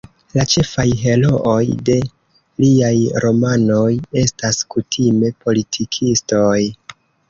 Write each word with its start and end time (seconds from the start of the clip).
La 0.37 0.43
ĉefaj 0.53 0.85
herooj 1.01 1.59
de 1.91 1.99
liaj 2.65 2.91
romanoj 3.27 3.87
estas 4.25 4.67
kutime 4.75 5.35
politikistoj. 5.47 6.61